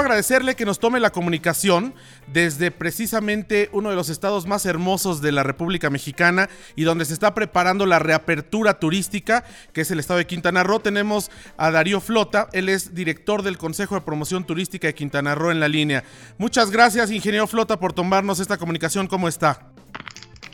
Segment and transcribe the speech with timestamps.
[0.00, 1.94] agradecerle que nos tome la comunicación
[2.32, 7.12] desde precisamente uno de los estados más hermosos de la República Mexicana y donde se
[7.12, 10.80] está preparando la reapertura turística, que es el estado de Quintana Roo.
[10.80, 15.50] Tenemos a Darío Flota, él es director del Consejo de Promoción Turística de Quintana Roo
[15.50, 16.04] en la línea.
[16.38, 19.06] Muchas gracias, ingeniero Flota, por tomarnos esta comunicación.
[19.06, 19.68] ¿Cómo está?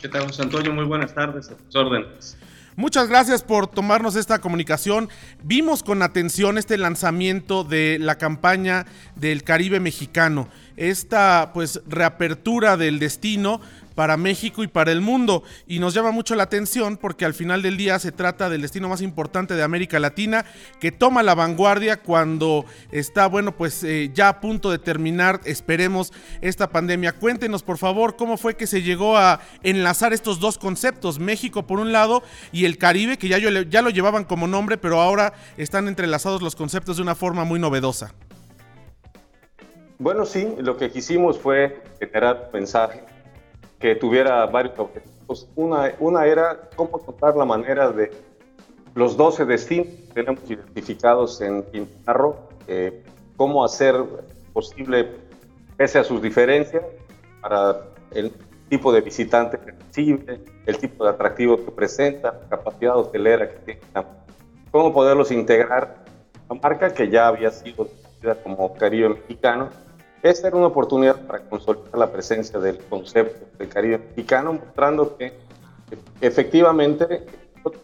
[0.01, 0.73] ¿Qué tal, José Antonio?
[0.73, 2.37] Muy buenas tardes, a tus órdenes.
[2.77, 5.07] Muchas gracias por tomarnos esta comunicación.
[5.41, 8.85] Vimos con atención este lanzamiento de la campaña
[9.15, 13.61] del Caribe mexicano, esta pues reapertura del destino
[13.95, 15.43] para México y para el mundo.
[15.65, 18.89] Y nos llama mucho la atención porque al final del día se trata del destino
[18.89, 20.45] más importante de América Latina
[20.79, 26.13] que toma la vanguardia cuando está, bueno, pues eh, ya a punto de terminar, esperemos,
[26.41, 27.13] esta pandemia.
[27.13, 31.79] Cuéntenos, por favor, cómo fue que se llegó a enlazar estos dos conceptos, México por
[31.79, 35.87] un lado y el Caribe, que ya, ya lo llevaban como nombre, pero ahora están
[35.87, 38.13] entrelazados los conceptos de una forma muy novedosa.
[39.97, 43.01] Bueno, sí, lo que quisimos fue generar mensaje
[43.85, 45.47] que tuviera varios objetivos.
[45.55, 48.09] Una, una era cómo contar la manera de
[48.95, 52.35] los 12 destinos que tenemos identificados en Quintana Roo,
[52.67, 53.03] eh,
[53.37, 53.93] cómo hacer
[54.53, 55.11] posible,
[55.77, 56.83] pese a sus diferencias,
[57.41, 58.33] para el
[58.69, 63.57] tipo de visitante que recibe, el tipo de atractivo que presenta, la capacidad hotelera que
[63.57, 63.81] tiene,
[64.71, 65.97] cómo poderlos integrar
[66.49, 67.87] a la marca que ya había sido
[68.43, 69.69] como Caribe Mexicano
[70.29, 75.33] esta era una oportunidad para consolidar la presencia del concepto del Caribe mexicano, mostrando que
[76.19, 77.27] efectivamente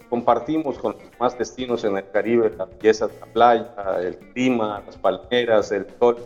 [0.09, 4.81] compartimos con los demás destinos en el Caribe la belleza de la playa, el clima,
[4.83, 6.17] las palmeras, el sol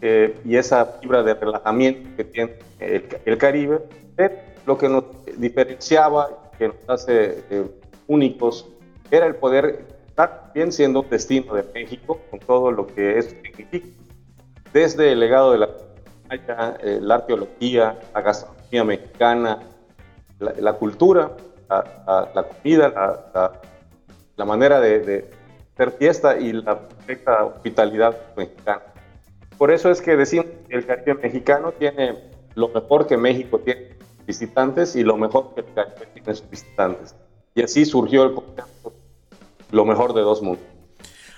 [0.00, 3.80] eh, y esa fibra de relajamiento que tiene el, Caribe.
[4.64, 5.04] lo que nos
[5.36, 7.70] diferenciaba, que nos hace eh,
[8.06, 8.66] únicos,
[9.10, 13.30] era el poder estar bien siendo un destino de México con todo lo que eso
[13.42, 13.86] significa
[14.72, 15.68] desde el legado de la,
[16.82, 19.58] eh, la arqueología, la gastronomía mexicana,
[20.38, 21.32] la, cultura,
[21.68, 23.22] la, comida,
[24.36, 25.30] la, manera de,
[25.74, 28.82] hacer fiesta y la perfecta hospitalidad mexicana.
[29.58, 32.18] Por eso es que decimos que el Caribe mexicano tiene
[32.54, 37.14] lo mejor que México tiene visitantes y lo mejor que el Caribe tiene sus visitantes.
[37.54, 38.92] Y así surgió el concepto
[39.70, 40.64] lo mejor de dos mundos.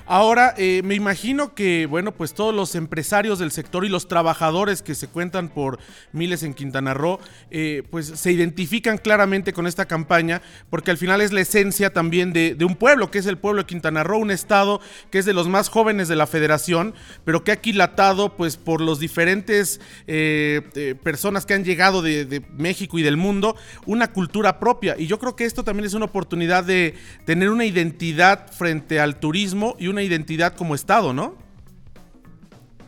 [0.06, 4.82] Ahora, eh, me imagino que, bueno, pues todos los empresarios del sector y los trabajadores
[4.82, 5.78] que se cuentan por
[6.12, 7.20] miles en Quintana Roo,
[7.50, 12.32] eh, pues se identifican claramente con esta campaña, porque al final es la esencia también
[12.32, 14.80] de, un pueblo, que es el pueblo de Quintana Roo, un estado
[15.10, 18.80] que es de los más jóvenes de la federación, pero que ha aquilatado, pues, por
[18.80, 24.58] los diferentes eh, personas que han llegado de, de México y del mundo, una cultura
[24.58, 24.96] propia.
[24.98, 29.20] Y yo creo que esto también es una oportunidad de tener una identidad frente al
[29.20, 31.34] turismo y una identidad como Estado, ¿no?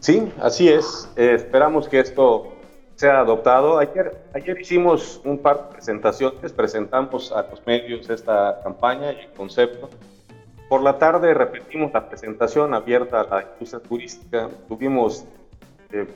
[0.00, 1.08] Sí, así es.
[1.16, 2.52] Eh, esperamos que esto
[2.96, 3.78] sea adoptado.
[3.78, 9.30] Ayer, ayer hicimos un par de presentaciones, presentamos a los medios esta campaña y el
[9.32, 9.88] concepto.
[10.68, 14.48] Por la tarde repetimos la presentación abierta a la industria turística.
[14.68, 15.24] Tuvimos
[15.92, 16.06] eh,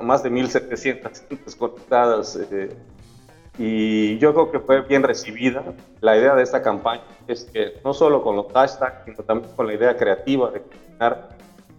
[0.00, 2.70] más de 1.700 conectadas eh,
[3.58, 5.64] y yo creo que fue bien recibida.
[6.00, 9.66] La idea de esta campaña es que no solo con los hashtags, sino también con
[9.66, 11.30] la idea creativa de combinar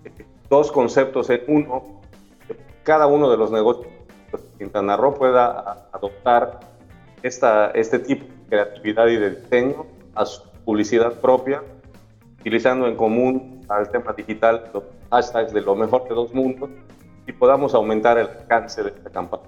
[0.04, 2.02] eh, dos conceptos en uno,
[2.84, 3.88] cada uno de los negocios
[4.32, 6.60] de Quintana Roo pueda adoptar
[7.24, 9.86] esta, este tipo de creatividad y de diseño
[10.16, 11.64] a su publicidad propia,
[12.40, 16.70] utilizando en común al tema digital los hashtags de lo mejor de dos mundos
[17.26, 19.44] y podamos aumentar el alcance de esta campaña.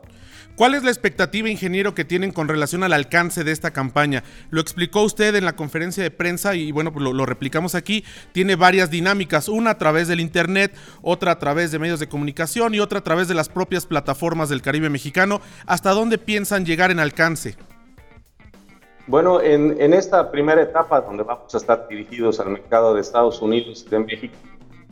[0.61, 4.23] ¿Cuál es la expectativa, ingeniero, que tienen con relación al alcance de esta campaña?
[4.51, 8.05] Lo explicó usted en la conferencia de prensa y bueno, pues lo, replicamos aquí.
[8.31, 12.75] Tiene varias dinámicas, una a través del Internet, otra a través de medios de comunicación
[12.75, 15.41] y otra a través de las propias plataformas del Caribe mexicano.
[15.65, 17.55] ¿Hasta dónde piensan llegar en alcance?
[19.07, 23.83] Bueno, en, esta primera etapa, donde vamos a estar dirigidos al mercado de Estados Unidos
[23.87, 24.35] y de México,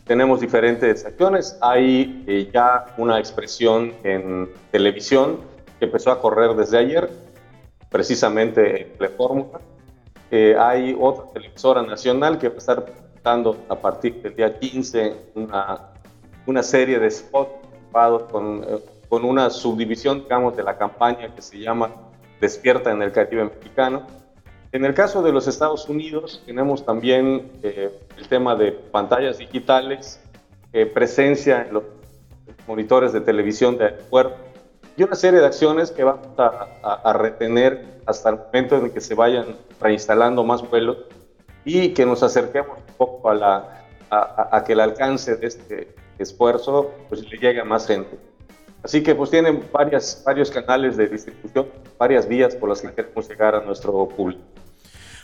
[0.07, 1.59] tenemos diferentes acciones.
[1.61, 5.47] Hay eh, ya una expresión en televisión
[5.79, 7.09] que empezó a correr desde ayer,
[7.89, 9.59] precisamente en Telefórmula.
[10.29, 12.85] Eh, hay otra televisora nacional que va a estar
[13.23, 15.91] dando a partir del día 15 una,
[16.45, 17.51] una serie de spots
[18.31, 21.89] con, eh, con una subdivisión, digamos, de la campaña que se llama
[22.39, 24.05] Despierta en el Caribe Mexicano
[24.71, 30.21] en el caso de los Estados Unidos, tenemos también eh, el tema de pantallas digitales,
[30.73, 31.83] eh, presencia en los
[32.67, 34.37] monitores de televisión de aeropuerto,
[34.99, 39.15] y una serie de acciones que vamos a, retener hasta el momento en que se
[39.15, 40.97] vayan reinstalando más vuelos
[41.63, 46.91] y que nos acerquemos un poco a, la, a, que el alcance de este esfuerzo
[47.07, 48.19] pues, le llegue a más gente.
[48.83, 51.67] Así que pues tienen varias, varios canales de distribución,
[51.97, 54.41] varias vías por las que queremos llegar a nuestro público.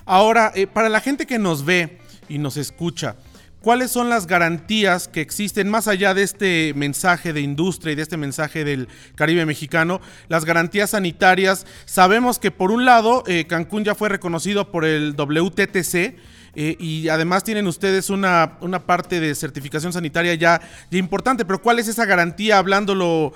[0.06, 2.00] Ahora, eh, para la gente que nos ve
[2.30, 3.18] y nos escucha,
[3.66, 8.04] ¿cuáles son las garantías que existen más allá de este mensaje de industria y de
[8.04, 10.02] este mensaje del Caribe mexicano?
[10.28, 11.66] Las garantías sanitarias.
[11.86, 16.16] Sabemos que por un lado, eh, Cancún ya fue reconocido por el WTTC.
[16.58, 21.80] Eh, y además tienen ustedes una, una, parte de certificación sanitaria ya, importante, pero ¿cuál
[21.80, 23.34] es esa garantía, hablándolo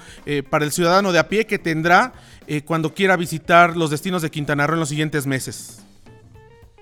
[0.49, 2.13] para el ciudadano de a pie, que tendrá
[2.65, 5.81] cuando quiera visitar los destinos de Quintana Roo en los siguientes meses?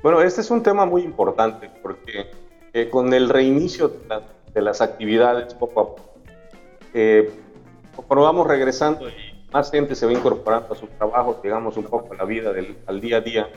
[0.03, 2.29] Bueno, este es un tema muy importante porque
[2.77, 3.91] eh, con el reinicio
[4.53, 6.13] de, las actividades poco a poco,
[6.93, 7.31] eh,
[8.07, 9.13] vamos regresando y
[9.51, 12.77] más gente se va incorporando a su trabajo, llegamos un poco a la vida del,
[12.85, 13.49] al día a día,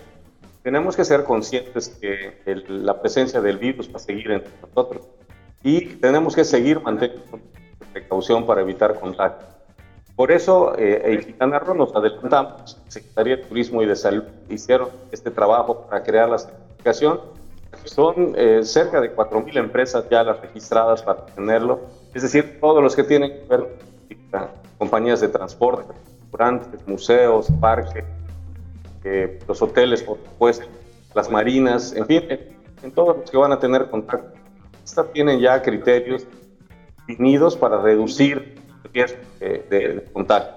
[0.62, 2.34] tenemos que ser conscientes que
[2.68, 5.06] la presencia del virus va a seguir entre nosotros
[5.62, 7.40] y tenemos que seguir manteniendo
[7.92, 9.44] precaución para evitar contacto.
[10.16, 14.88] Por eso, eh, en Quintana Roo nos adelantamos, Secretaría de Turismo y de Salud hicieron
[15.12, 17.20] este trabajo para crear la certificación.
[17.84, 21.80] Son eh, cerca de 4.000 empresas ya las registradas para tenerlo,
[22.14, 23.66] es decir, todos los que tienen que ver
[24.30, 28.04] con compañías de transporte, restaurantes, museos, parques,
[29.04, 30.66] eh, los hoteles, por supuesto,
[31.14, 32.22] las marinas, en fin,
[32.82, 34.38] en todos los que van a tener contacto.
[34.84, 36.26] Estas tienen ya criterios
[37.06, 38.60] definidos para reducir
[38.92, 40.52] riesgo de, contagio.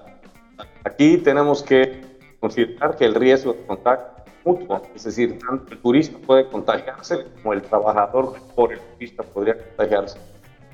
[0.84, 2.02] Aquí tenemos que
[2.40, 4.13] considerar que el riesgo de contagio
[4.44, 9.22] es mutuo, es decir, tanto el turista puede contagiarse como el trabajador por el turista
[9.22, 10.18] podría contagiarse.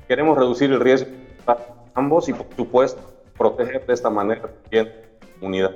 [0.07, 1.55] Queremos reducir el riesgo de
[1.93, 3.01] ambos y, por supuesto,
[3.37, 5.75] proteger de esta manera también la comunidad.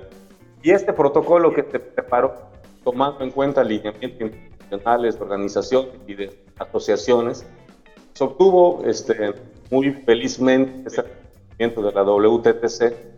[0.61, 2.35] Y este protocolo que se preparó,
[2.83, 7.45] tomando en cuenta alineamientos internacionales de organizaciones y de asociaciones,
[8.13, 9.33] se obtuvo este,
[9.69, 10.89] muy felizmente
[11.57, 13.14] de la WTTC.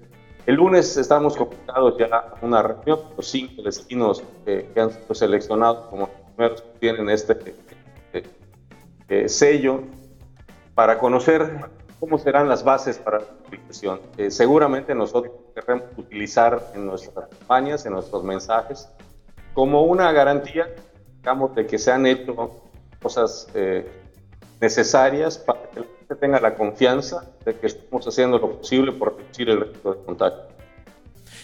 [0.48, 5.88] El lunes estamos convocados ya a una reunión, los cinco destinos que han sido seleccionados
[5.90, 7.54] como primeros que tienen este
[8.14, 8.24] eh,
[9.10, 9.82] eh, sello
[10.74, 11.66] para conocer
[12.00, 14.00] cómo serán las bases para la publicación.
[14.18, 18.90] Eh, seguramente nosotros queremos utilizar en nuestras campañas, en nuestros mensajes,
[19.54, 20.74] como una garantía,
[21.18, 22.62] digamos, de que se han hecho
[23.02, 23.50] cosas
[24.62, 29.62] necesarias para que tenga la confianza de que estamos haciendo lo posible por reducir el
[29.62, 30.58] riesgo de contagio.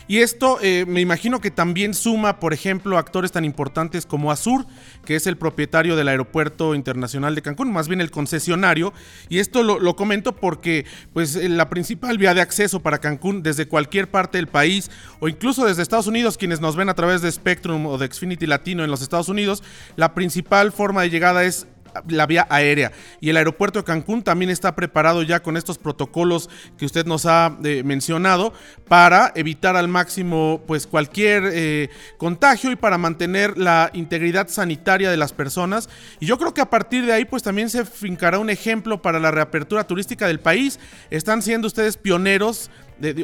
[0.08, 4.66] Y esto eh, me imagino que también suma, por ejemplo, actores tan importantes como Azur,
[5.06, 8.94] que es el propietario del Aeropuerto Internacional de Cancún, más bien el concesionario.
[9.30, 13.68] Y esto lo, comento porque pues, eh, la principal vía de acceso para Cancún desde
[13.68, 17.32] cualquier parte del país o incluso desde Estados Unidos, quienes nos ven a través de
[17.32, 19.64] Spectrum o de Xfinity Latino en los Estados Unidos,
[19.96, 21.68] la principal forma de llegada es
[22.08, 22.92] la vía aérea.
[23.22, 27.26] Y el aeropuerto de Cancún también está preparado ya con estos protocolos que usted nos
[27.26, 28.54] ha eh, mencionado
[28.88, 35.18] para evitar al máximo pues cualquier eh, contagio y para mantener la integridad sanitaria de
[35.18, 35.90] las personas.
[36.20, 39.20] Y yo creo que a partir de ahí pues también se fincará un ejemplo para
[39.20, 40.80] la reapertura turística del país.
[41.10, 42.70] Están siendo ustedes pioneros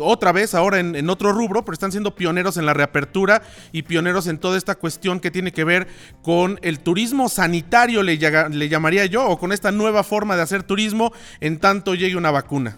[0.02, 3.42] otra vez ahora en, otro rubro, pero están siendo pioneros en la reapertura
[3.72, 5.88] y pioneros en toda esta cuestión que tiene que ver
[6.22, 11.12] con el turismo sanitario, le, llamaría yo, o con esta nueva forma de hacer turismo
[11.40, 12.78] en tanto llegue una vacuna.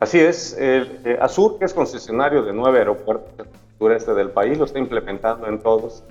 [0.00, 3.46] Así es, eh, Azur, que es concesionario de nueve aeropuertos del
[3.78, 6.04] sureste del país, lo está implementando en todos.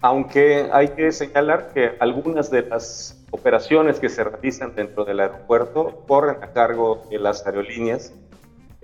[0.00, 6.04] Aunque hay que señalar que algunas de las operaciones que se realizan dentro del aeropuerto
[6.06, 8.12] corren a cargo de las aerolíneas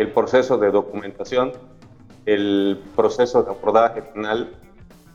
[0.03, 1.53] el proceso de documentación,
[2.27, 4.51] el proceso de abordaje final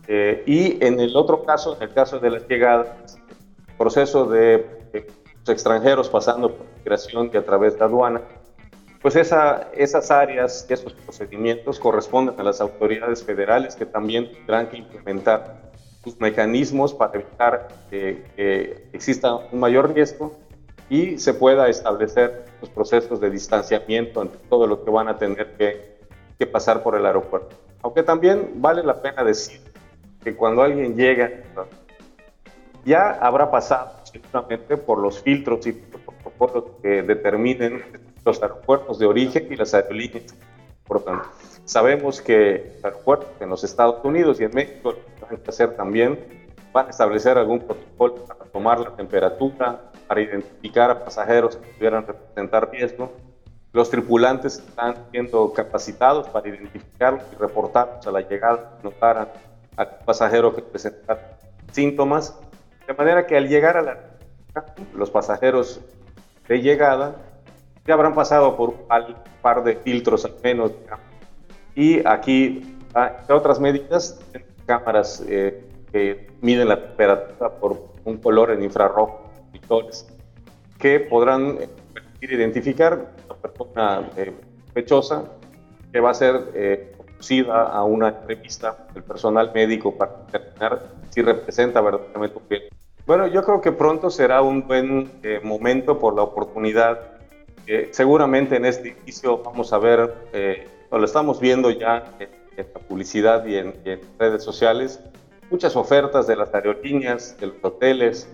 [0.08, 3.20] eh, y en el otro caso, en el caso de las llegadas,
[3.78, 8.22] proceso de los extranjeros pasando por migración y a través de aduana,
[9.02, 14.78] pues esa, esas áreas esos procedimientos corresponden a las autoridades federales que también tendrán que
[14.78, 15.72] implementar
[16.04, 20.32] sus mecanismos para evitar que exista un mayor riesgo
[20.90, 25.56] y se pueda establecer los procesos de distanciamiento entre todo lo que van a tener
[25.58, 25.98] que,
[26.38, 27.56] que pasar por el aeropuerto.
[27.82, 29.62] Aunque también vale la pena decir
[30.24, 31.32] que cuando alguien llega,
[32.86, 37.84] ya habrá pasado seguramente por los filtros y protocolos que determinen
[38.26, 40.36] los aeropuertos de origen y las aerolíneas.
[40.86, 41.28] Por tanto,
[41.66, 46.18] sabemos que los aeropuertos en los Estados Unidos y en México van a hacer también,
[46.72, 52.06] van a establecer algún protocolo para tomar la temperatura, para identificar a pasajeros que pudieran
[52.06, 53.12] representar riesgo.
[53.74, 59.34] Los tripulantes están siendo capacitados para identificarlos y reportarlos a la llegada, notar
[59.76, 61.38] al pasajero que presenta
[61.72, 62.36] síntomas,
[62.88, 63.98] de manera que al llegar a la
[64.96, 65.82] los pasajeros
[66.48, 67.16] de llegada
[67.86, 68.88] ya habrán pasado por un
[69.42, 70.72] par de filtros al menos.
[71.76, 74.20] Y aquí, entre otras medidas,
[74.66, 79.27] cámaras eh, que miden la temperatura por un color en infrarrojo,
[80.80, 81.70] que podrán eh,
[82.22, 84.34] identificar a una persona eh,
[84.66, 85.26] sospechosa
[85.92, 91.22] que va a ser eh, conducida a una entrevista del personal médico para determinar si
[91.22, 92.70] representa verdaderamente un virus.
[93.06, 97.00] Bueno, yo creo que pronto será un buen eh, momento por la oportunidad.
[97.92, 100.14] seguramente en este inicio vamos a ver,
[100.90, 105.02] lo estamos viendo ya en, la publicidad y en, en redes sociales,
[105.52, 108.28] muchas ofertas de las aerolíneas, de los hoteles.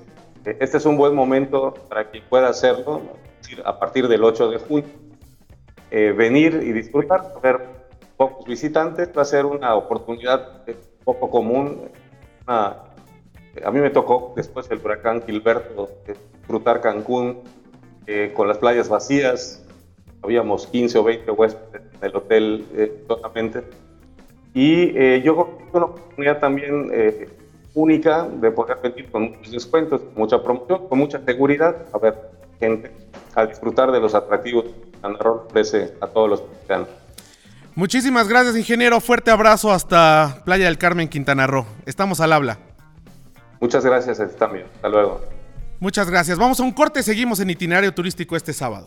[0.45, 3.01] Este es un buen momento para quien pueda hacerlo,
[3.63, 4.89] a partir del 8 de junio.
[5.89, 7.61] Eh, venir y disfrutar, ver
[8.17, 10.65] pocos visitantes, va a ser una oportunidad
[11.05, 11.89] poco común.
[12.45, 12.75] a
[13.71, 15.89] mí me tocó, después del huracán Gilberto,
[16.39, 17.39] disfrutar Cancún
[18.05, 19.65] eh, con las playas vacías.
[20.21, 23.63] Habíamos 15 o 20 huéspedes en el hotel eh, solamente.
[24.53, 26.91] Y yo creo que una oportunidad también
[27.73, 31.75] única de poder venir con muchos descuentos, mucha promoción, con mucha seguridad.
[31.93, 32.15] A ver,
[32.59, 32.91] gente
[33.35, 36.87] a disfrutar de los atractivos que Quintana Roo ofrece a todos los mexicanos.
[37.75, 39.01] Muchísimas gracias, ingeniero.
[39.01, 41.65] Fuerte abrazo hasta Playa del Carmen, Quintana Roo.
[41.85, 42.59] Estamos al habla.
[43.59, 44.65] Muchas gracias a ti también.
[44.75, 45.21] Hasta luego.
[45.79, 46.37] Muchas gracias.
[46.37, 47.01] Vamos a un corte.
[47.01, 48.85] Seguimos en itinerario turístico este sábado.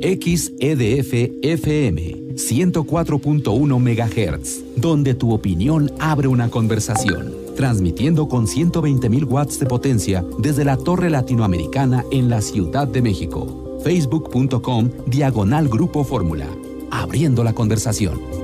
[0.00, 9.66] XEDF FM 104.1 MHz, donde tu opinión abre una conversación transmitiendo con 120.000 watts de
[9.66, 13.80] potencia desde la Torre Latinoamericana en la Ciudad de México.
[13.82, 16.46] Facebook.com Diagonal Grupo Fórmula.
[16.90, 18.43] Abriendo la conversación.